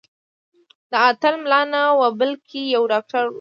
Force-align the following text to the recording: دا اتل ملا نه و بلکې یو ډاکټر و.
دا 0.91 0.99
اتل 1.09 1.35
ملا 1.43 1.61
نه 1.71 1.81
و 1.99 2.01
بلکې 2.19 2.61
یو 2.75 2.83
ډاکټر 2.91 3.23
و. 3.25 3.29